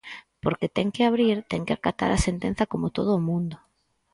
[0.43, 3.55] Porque ten que abrir, ten que acatar a sentenza como todo o mundo.